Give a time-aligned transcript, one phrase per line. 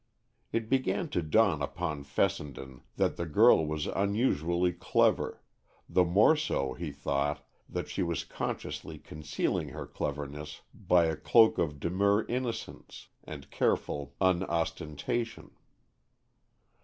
[0.51, 5.43] It began to dawn upon Fessenden that the girl was unusually clever,
[5.87, 11.59] the more so, he thought, that she was consciously concealing her cleverness by a cloak
[11.59, 15.51] of demure innocence, and careful unostentation.